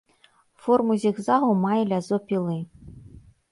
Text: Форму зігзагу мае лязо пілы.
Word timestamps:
Форму 0.63 0.93
зігзагу 1.03 1.51
мае 1.67 1.79
лязо 1.93 2.17
пілы. 2.33 2.59